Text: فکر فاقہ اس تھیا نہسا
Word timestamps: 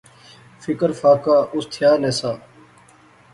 فکر 0.63 0.89
فاقہ 1.01 1.37
اس 1.55 1.65
تھیا 1.73 1.91
نہسا 2.01 2.31